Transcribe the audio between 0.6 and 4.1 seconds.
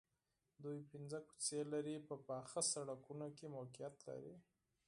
دوی پنځه کوڅې لرې په پاخه سړکونو کې موقعیت